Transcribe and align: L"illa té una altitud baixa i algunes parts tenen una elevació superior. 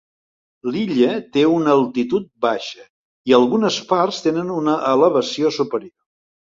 L"illa 0.69 1.09
té 1.37 1.43
una 1.57 1.75
altitud 1.81 2.27
baixa 2.47 2.87
i 3.33 3.39
algunes 3.41 3.81
parts 3.95 4.27
tenen 4.27 4.53
una 4.59 4.79
elevació 4.97 5.57
superior. 5.65 5.99